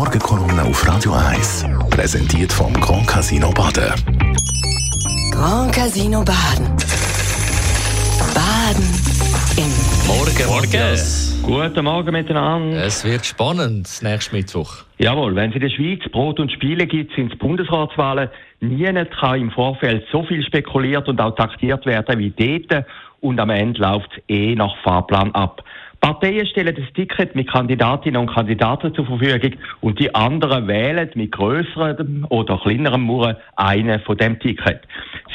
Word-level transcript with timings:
Morgenkolumne 0.00 0.62
auf 0.62 0.88
Radio 0.88 1.12
1. 1.12 1.66
Präsentiert 1.90 2.50
vom 2.50 2.72
Grand 2.72 3.06
Casino 3.06 3.50
Baden. 3.50 3.92
Grand 5.30 5.74
Casino 5.74 6.24
Baden. 6.24 6.74
Baden 8.34 8.88
im 9.58 9.70
Morgen, 10.06 10.46
Morgen. 10.46 10.96
Guten 11.42 11.84
Morgen 11.84 12.12
miteinander. 12.12 12.82
Es 12.82 13.04
wird 13.04 13.26
spannend 13.26 13.90
nächsten 14.00 14.36
Mittwoch. 14.36 14.84
Jawohl, 14.96 15.36
wenn 15.36 15.50
es 15.50 15.56
in 15.56 15.60
der 15.60 15.68
Schweiz 15.68 16.00
Brot 16.10 16.40
und 16.40 16.50
Spiele 16.50 16.86
gibt, 16.86 17.14
sind 17.14 17.34
es 17.34 17.38
Bundesratswahlen. 17.38 18.30
Niemand 18.60 19.10
kann 19.10 19.38
im 19.38 19.50
Vorfeld 19.50 20.06
so 20.10 20.22
viel 20.22 20.42
spekuliert 20.42 21.08
und 21.08 21.20
auch 21.20 21.34
taktiert 21.34 21.84
werden 21.84 22.18
wie 22.18 22.30
dort. 22.30 22.86
Und 23.20 23.38
am 23.38 23.50
Ende 23.50 23.82
läuft 23.82 24.08
es 24.12 24.22
eh 24.34 24.54
nach 24.54 24.74
Fahrplan 24.82 25.34
ab. 25.34 25.62
Parteien 26.00 26.46
stellen 26.46 26.74
das 26.74 26.90
Ticket 26.94 27.34
mit 27.34 27.50
Kandidatinnen 27.50 28.22
und 28.22 28.34
Kandidaten 28.34 28.94
zur 28.94 29.04
Verfügung 29.04 29.58
und 29.82 29.98
die 30.00 30.14
anderen 30.14 30.66
wählen 30.66 31.10
mit 31.14 31.32
größerem 31.32 32.26
oder 32.30 32.58
kleinerem 32.58 33.02
Mauern 33.02 33.36
einen 33.56 34.00
von 34.00 34.16
dem 34.16 34.38
Ticket. 34.38 34.80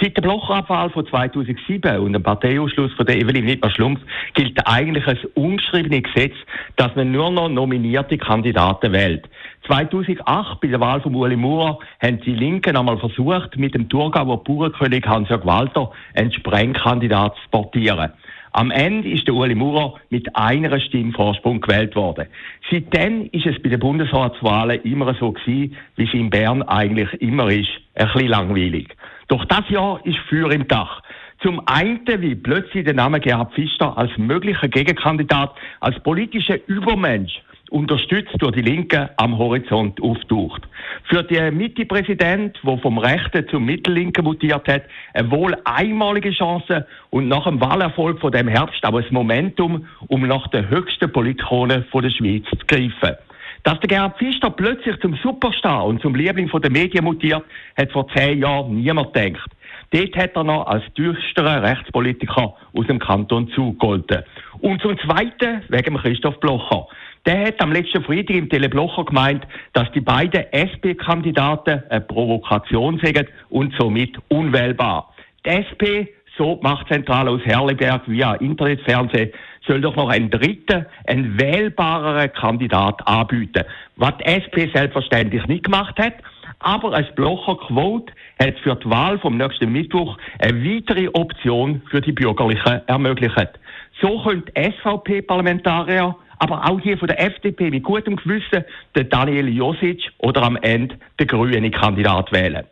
Seit 0.01 0.17
der 0.17 0.23
Blocherabwahl 0.23 0.89
von 0.89 1.05
2007 1.05 1.99
und 1.99 2.13
dem 2.13 2.23
Parteiausschluss 2.23 2.91
von 2.93 3.05
der 3.05 3.17
Evelyn 3.17 3.45
Wittmer-Schlumpf 3.45 4.01
gilt 4.33 4.59
eigentlich 4.67 5.05
ein 5.05 5.20
ungeschriebenes 5.35 6.11
Gesetz, 6.11 6.33
dass 6.77 6.95
man 6.95 7.11
nur 7.11 7.29
noch 7.29 7.47
nominierte 7.47 8.17
Kandidaten 8.17 8.91
wählt. 8.91 9.29
2008 9.67 10.61
bei 10.61 10.67
der 10.67 10.79
Wahl 10.79 10.99
von 11.01 11.13
Ueli 11.13 11.35
Maurer 11.35 11.77
haben 12.01 12.21
die 12.21 12.34
Linken 12.34 12.75
einmal 12.75 12.97
versucht, 12.97 13.55
mit 13.57 13.75
dem 13.75 13.87
Thurgauer 13.87 14.43
Bauernkönig 14.43 15.05
Hans-Jörg 15.05 15.45
Walter 15.45 15.91
einen 16.15 16.31
Sprengkandidat 16.31 17.35
zu 17.35 17.49
portieren. 17.51 18.11
Am 18.57 18.71
Ende 18.71 19.09
ist 19.09 19.27
der 19.27 19.33
Ueli 19.33 19.53
Maurer 19.53 19.95
mit 20.09 20.33
einer 20.33 20.79
Stimme 20.79 21.11
Vorsprung 21.11 21.59
gewählt 21.59 21.93
worden. 21.93 22.27
Seitdem 22.71 23.27
ist 23.33 23.45
es 23.45 23.61
bei 23.61 23.67
den 23.67 23.81
Bundesratswahlen 23.81 24.81
immer 24.83 25.13
so 25.15 25.33
gewesen, 25.33 25.75
wie 25.97 26.05
es 26.05 26.13
in 26.13 26.29
Bern 26.29 26.61
eigentlich 26.61 27.11
immer 27.21 27.51
ist. 27.51 27.67
Ein 27.95 28.07
bisschen 28.13 28.29
langweilig. 28.29 28.95
Doch 29.27 29.43
das 29.43 29.70
Jahr 29.70 29.99
ist 30.05 30.20
für 30.29 30.49
im 30.53 30.70
Dach. 30.70 31.01
Zum 31.41 31.67
einen, 31.67 31.99
wie 32.21 32.34
plötzlich 32.34 32.85
der 32.85 32.93
Name 32.93 33.20
Gerhard 33.20 33.53
Pfister 33.53 33.97
als 33.97 34.17
möglicher 34.17 34.69
Gegenkandidat, 34.69 35.53
als 35.81 35.99
politischer 35.99 36.57
Übermensch 36.69 37.41
unterstützt 37.70 38.35
durch 38.40 38.54
die 38.54 38.62
Linke 38.62 39.10
am 39.18 39.38
Horizont 39.38 40.02
auftaucht. 40.02 40.63
Für 41.10 41.24
den 41.24 41.58
Mitte-Präsident, 41.58 42.58
der 42.63 42.77
vom 42.80 42.98
Rechten 42.98 43.48
zum 43.49 43.66
Mittellinken 43.66 44.24
mutiert 44.24 44.68
hat, 44.68 44.84
eine 45.13 45.32
wohl 45.32 45.55
einmalige 45.66 46.32
Chance 46.32 46.86
und 47.10 47.27
nach 47.27 47.46
dem 47.46 47.60
Wahlerfolg 47.60 48.20
von 48.20 48.32
dem 48.32 48.48
Herbst 48.48 48.84
auch 48.86 48.98
ein 48.98 49.05
Momentum, 49.10 49.88
um 50.08 50.27
nach 50.27 50.48
der 50.49 50.70
höchsten 50.70 51.12
Politikone 51.12 51.86
der 51.93 52.10
Schweiz 52.10 52.46
zu 52.49 52.66
greifen. 52.68 53.18
Dass 53.63 53.80
der 53.80 53.88
Gerhard 53.88 54.18
Pfister 54.20 54.52
plötzlich 54.52 54.99
zum 54.99 55.16
Superstar 55.24 55.86
und 55.86 55.99
zum 56.02 56.13
Liebling 56.13 56.49
der 56.52 56.71
Medien 56.71 57.04
mutiert, 57.04 57.43
hat 57.76 57.91
vor 57.91 58.08
zehn 58.10 58.40
Jahren 58.40 58.76
niemand 58.76 59.13
gedacht. 59.13 59.49
Dort 59.91 60.16
hat 60.18 60.36
er 60.36 60.43
noch 60.43 60.68
als 60.68 60.84
düsterer 60.93 61.63
Rechtspolitiker 61.63 62.55
aus 62.74 62.88
dem 62.88 62.99
Kanton 62.99 63.49
zugegolten. 63.55 64.24
Und 64.59 64.81
zum 64.81 64.97
Zweiten 65.00 65.63
wegen 65.69 65.97
Christoph 65.97 66.40
Blocher. 66.40 66.88
Der 67.25 67.47
hat 67.47 67.59
am 67.59 67.72
letzten 67.72 68.03
Freitag 68.03 68.35
im 68.35 68.50
Teleblocher 68.50 69.03
gemeint, 69.06 69.47
dass 69.73 69.91
die 69.94 70.01
beiden 70.01 70.45
SP-Kandidaten 70.51 71.81
eine 71.90 72.01
Provokation 72.01 73.00
sagen 73.03 73.28
und 73.50 73.73
somit 73.79 74.16
unwählbar. 74.28 75.12
Die 75.44 75.50
SP, 75.50 76.13
so 76.38 76.59
Machtzentrale 76.62 77.31
aus 77.31 77.41
Herliberg 77.44 78.07
via 78.07 78.35
Internetfernsehen, 78.35 79.31
soll 79.66 79.81
doch 79.81 79.96
noch 79.96 80.09
einen 80.09 80.29
dritten, 80.29 80.85
einen 81.07 81.40
wählbareren 81.40 82.31
Kandidat 82.34 83.07
anbieten. 83.07 83.63
Was 83.96 84.13
die 84.19 84.25
SP 84.29 84.69
selbstverständlich 84.72 85.47
nicht 85.47 85.63
gemacht 85.63 85.97
hat, 85.97 86.13
aber 86.59 86.94
als 86.94 87.13
Blocher 87.16 87.57
Quote 87.67 88.13
hat 88.39 88.57
für 88.59 88.75
die 88.75 88.89
Wahl 88.89 89.19
vom 89.19 89.38
nächsten 89.38 89.72
Mittwoch 89.72 90.17
eine 90.39 90.63
weitere 90.63 91.09
Option 91.09 91.81
für 91.90 92.02
die 92.02 92.12
Bürgerlichen 92.12 92.81
ermöglicht. 92.88 93.59
So 94.02 94.22
können 94.24 94.44
SVP-Parlamentarier 94.56 96.16
aber 96.40 96.69
auch 96.69 96.80
hier 96.80 96.97
von 96.97 97.07
der 97.07 97.19
FDP 97.19 97.69
mit 97.69 97.84
gutem 97.84 98.16
Gewissen 98.18 98.66
den 98.96 99.09
Daniel 99.09 99.47
Josic 99.47 100.12
oder 100.18 100.44
am 100.44 100.57
Ende 100.57 100.97
den 101.19 101.28
grünen 101.28 101.72
Kandidat 101.72 102.31
wählen. 102.31 102.66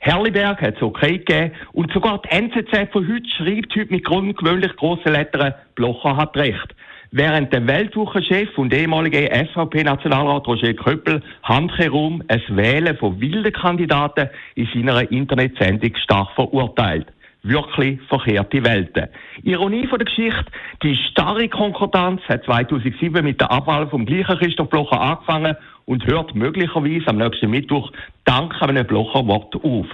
Herliberg 0.00 0.62
hat 0.62 0.76
es 0.76 0.82
okay 0.82 1.18
gegeben 1.18 1.52
und 1.72 1.92
sogar 1.92 2.22
die 2.22 2.30
NZZ 2.30 2.92
von 2.92 3.08
heute 3.08 3.28
schreibt 3.28 3.74
heute 3.74 3.92
mit 3.92 4.08
ungewöhnlich 4.08 4.76
grossen 4.76 5.12
Lettern, 5.12 5.54
Blocher 5.74 6.16
hat 6.16 6.36
recht. 6.36 6.74
Während 7.10 7.54
der 7.54 7.66
Weltwochenchef 7.66 8.58
und 8.58 8.74
ehemalige 8.74 9.30
SVP-Nationalrat 9.32 10.46
Roger 10.46 10.74
Köppel 10.74 11.22
handherum 11.42 12.22
ein 12.28 12.42
Wählen 12.50 12.98
von 12.98 13.18
wilden 13.18 13.50
Kandidaten 13.50 14.28
in 14.56 14.68
seiner 14.74 15.10
Internetsendung 15.10 15.96
stark 15.96 16.30
verurteilt 16.34 17.06
wirklich 17.42 18.00
verkehrte 18.08 18.64
Welten. 18.64 19.08
Ironie 19.42 19.86
von 19.86 19.98
der 19.98 20.06
Geschichte, 20.06 20.46
die 20.82 20.96
starre 20.96 21.48
Konkordanz 21.48 22.20
hat 22.28 22.44
2007 22.44 23.24
mit 23.24 23.40
der 23.40 23.50
Abwahl 23.50 23.88
vom 23.88 24.04
gleichen 24.04 24.38
Christoph 24.38 24.68
Blocher 24.68 25.00
angefangen 25.00 25.56
und 25.86 26.04
hört 26.06 26.34
möglicherweise 26.34 27.06
am 27.06 27.18
nächsten 27.18 27.50
Mittwoch 27.50 27.90
dank 28.24 28.60
einem 28.60 28.86
Blocher 28.86 29.26
Wort 29.26 29.54
auf. 29.54 29.86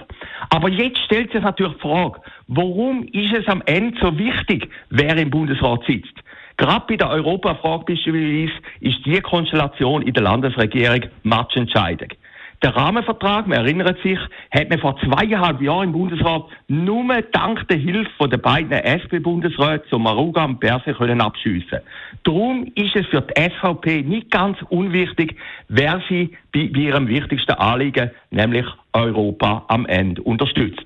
Aber 0.49 0.69
jetzt 0.69 0.97
stellt 1.05 1.31
sich 1.31 1.41
natürlich 1.41 1.75
die 1.75 1.81
Frage, 1.81 2.19
warum 2.47 3.07
ist 3.11 3.33
es 3.33 3.47
am 3.47 3.61
Ende 3.65 3.97
so 4.01 4.17
wichtig, 4.17 4.69
wer 4.89 5.15
im 5.15 5.29
Bundesrat 5.29 5.83
sitzt? 5.85 6.24
Gerade 6.57 6.85
bei 6.87 6.95
der 6.95 7.09
Europafrage 7.09 7.85
beispielsweise 7.85 8.53
ist 8.79 9.05
die 9.05 9.19
Konstellation 9.21 10.01
in 10.01 10.13
der 10.13 10.23
Landesregierung 10.23 11.01
matchentscheidend. 11.23 12.15
Der 12.63 12.75
Rahmenvertrag, 12.75 13.47
man 13.47 13.59
erinnert 13.59 14.01
sich, 14.01 14.17
hat 14.49 14.69
man 14.69 14.79
vor 14.79 14.97
zweieinhalb 14.97 15.61
Jahren 15.61 15.89
im 15.89 15.91
Bundesrat 15.91 16.45
nur 16.67 17.21
dank 17.31 17.67
der 17.67 17.77
Hilfe 17.77 18.29
der 18.29 18.37
beiden 18.37 18.71
SP-Bundesräte 18.71 19.85
zum 19.89 20.03
Maruga 20.03 20.45
und 20.45 20.59
Perse 20.59 20.93
können 20.93 21.21
abschiessen. 21.21 21.79
Darum 22.23 22.65
ist 22.75 22.95
es 22.95 23.05
für 23.07 23.21
die 23.21 23.49
SVP 23.49 24.01
nicht 24.03 24.31
ganz 24.31 24.57
unwichtig, 24.69 25.35
wer 25.67 26.01
sie 26.09 26.35
bei 26.53 26.61
ihrem 26.61 27.07
wichtigsten 27.07 27.53
Anliegen, 27.53 28.09
nämlich 28.31 28.65
Europa, 28.93 29.65
am 29.67 29.85
Ende 29.85 30.23
unterstützt. 30.23 30.85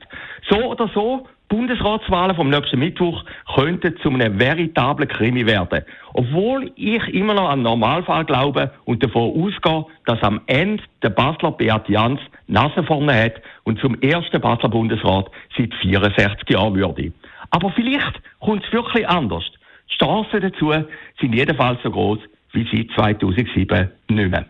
So 0.49 0.57
oder 0.57 0.89
so 0.93 1.27
Bundesratswahlen 1.49 2.35
vom 2.35 2.49
nächsten 2.49 2.79
Mittwoch 2.79 3.23
könnten 3.55 3.97
zu 4.01 4.09
einem 4.09 4.39
veritablen 4.39 5.09
Krimi 5.09 5.45
werden. 5.45 5.83
Obwohl 6.13 6.71
ich 6.75 7.03
immer 7.13 7.33
noch 7.33 7.49
an 7.49 7.63
Normalfall 7.63 8.23
glaube 8.25 8.71
und 8.85 9.03
davon 9.03 9.31
ausgehe, 9.31 9.85
dass 10.05 10.21
am 10.21 10.41
Ende 10.45 10.83
der 11.01 11.09
Basler 11.09 11.51
Beat 11.51 11.89
Jans 11.89 12.21
Nase 12.47 12.83
vorne 12.83 13.13
hat 13.13 13.41
und 13.63 13.79
zum 13.79 13.99
ersten 14.01 14.39
Basler 14.39 14.69
Bundesrat 14.69 15.29
seit 15.57 15.73
64 15.81 16.49
Jahren 16.49 16.75
würde. 16.75 17.11
Aber 17.49 17.71
vielleicht 17.71 18.21
kommt 18.39 18.63
es 18.63 18.71
wirklich 18.71 19.07
anders. 19.07 19.43
Die 19.91 19.97
Chancen 19.97 20.41
dazu 20.41 20.71
sind 21.19 21.33
jedenfalls 21.33 21.81
so 21.83 21.89
groß 21.89 22.19
wie 22.53 22.67
seit 22.71 22.95
2007 22.95 23.89
nicht 24.09 24.31
mehr. 24.31 24.45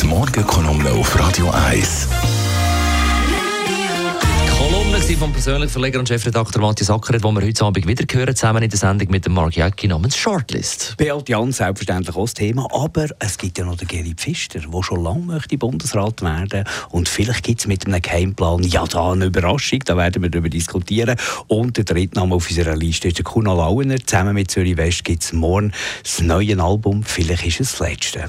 Die 0.00 0.06
Morgenkolumne 0.06 0.90
auf 0.90 1.18
Radio 1.18 1.50
1. 1.50 2.37
Kolumne 4.98 5.16
vom 5.16 5.32
persönlichen 5.32 5.70
Verleger 5.70 5.98
und 6.00 6.08
Chefredakteur 6.08 6.60
Matthias 6.60 6.90
Ackeret, 6.90 7.22
wo 7.22 7.30
wir 7.30 7.42
heute 7.42 7.64
Abend 7.64 7.86
wieder 7.86 8.04
hören, 8.10 8.34
zusammen 8.34 8.64
in 8.64 8.70
der 8.70 8.78
Sendung 8.78 9.08
mit 9.10 9.24
dem 9.24 9.32
Mark 9.32 9.56
Jäcki 9.56 9.86
namens 9.86 10.16
Shortlist. 10.16 10.94
Beat 10.96 11.28
Jan 11.28 11.52
selbstverständlich 11.52 12.16
auch 12.16 12.24
das 12.24 12.34
Thema, 12.34 12.66
aber 12.72 13.06
es 13.20 13.38
gibt 13.38 13.58
ja 13.58 13.64
noch 13.64 13.76
den 13.76 13.86
Geri 13.86 14.14
Pfister, 14.14 14.58
der 14.58 14.82
schon 14.82 15.02
lange 15.02 15.20
möchte 15.20 15.56
Bundesrat 15.56 16.20
werden 16.22 16.64
und 16.90 17.08
vielleicht 17.08 17.44
gibt 17.44 17.60
es 17.60 17.66
mit 17.68 17.86
einem 17.86 18.02
Geheimplan 18.02 18.64
ja 18.64 18.84
da 18.86 19.12
eine 19.12 19.26
Überraschung, 19.26 19.80
da 19.84 19.96
werden 19.96 20.22
wir 20.22 20.30
darüber 20.30 20.48
diskutieren. 20.48 21.16
Und 21.46 21.76
der 21.76 21.84
dritte 21.84 22.18
Name 22.18 22.34
auf 22.34 22.48
unserer 22.48 22.74
Liste 22.74 23.08
ist 23.08 23.18
der 23.18 23.24
Kuno 23.24 23.54
Lauener. 23.54 23.98
Zusammen 24.04 24.34
mit 24.34 24.50
Zürich 24.50 24.76
West 24.76 25.04
gibt 25.04 25.22
es 25.22 25.32
morgen 25.32 25.72
das 26.02 26.20
neue 26.22 26.60
Album, 26.60 27.04
vielleicht 27.04 27.46
ist 27.46 27.60
es 27.60 27.76
das 27.76 27.88
letzte. 27.88 28.28